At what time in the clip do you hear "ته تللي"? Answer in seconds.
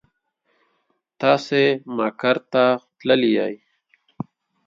2.51-3.29